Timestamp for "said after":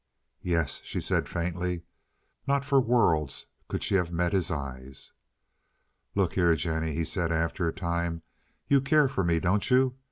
7.05-7.67